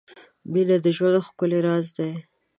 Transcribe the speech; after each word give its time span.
•مینه 0.51 0.77
د 0.83 0.85
ژوند 0.95 1.17
ښکلی 1.27 1.59
راز 1.65 1.87
دی. 1.97 2.11